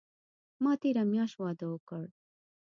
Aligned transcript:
ما 0.63 0.71
تیره 0.81 1.03
میاشت 1.11 1.35
واده 1.41 1.65
اوکړ 1.69 2.03